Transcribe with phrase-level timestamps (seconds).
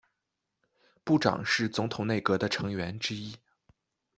[1.03, 3.37] 部长是总统内阁的成员之一。